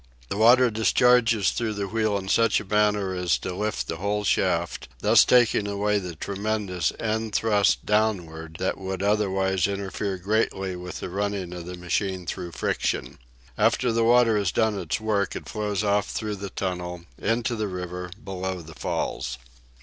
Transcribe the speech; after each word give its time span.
The 0.29 0.37
water 0.37 0.71
discharges 0.71 1.51
through 1.51 1.73
the 1.73 1.87
wheel 1.87 2.17
in 2.17 2.27
such 2.27 2.59
a 2.59 2.65
manner 2.65 3.13
as 3.13 3.37
to 3.37 3.53
lift 3.53 3.85
the 3.85 3.97
whole 3.97 4.23
shaft, 4.23 4.87
thus 5.01 5.23
taking 5.23 5.67
away 5.67 5.99
the 5.99 6.15
tremendous 6.15 6.91
end 6.99 7.35
thrust 7.35 7.85
downward 7.85 8.55
that 8.57 8.79
would 8.79 9.03
otherwise 9.03 9.67
interfere 9.67 10.17
greatly 10.17 10.75
with 10.75 11.01
the 11.01 11.09
running 11.11 11.53
of 11.53 11.67
the 11.67 11.77
machine 11.77 12.25
through 12.25 12.53
friction. 12.53 13.19
After 13.59 13.91
the 13.91 14.03
water 14.03 14.39
has 14.39 14.51
done 14.51 14.75
its 14.75 14.99
work 14.99 15.35
it 15.35 15.47
flows 15.47 15.83
off 15.83 16.07
through 16.09 16.37
the 16.37 16.49
tunnel 16.49 17.03
into 17.19 17.55
the 17.55 17.67
river 17.67 18.09
below 18.23 18.63
the 18.63 18.73
falls. 18.73 19.37